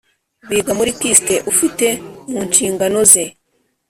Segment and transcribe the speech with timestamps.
[0.49, 1.87] Biga muri kist ufite
[2.31, 3.23] mu nshingano ze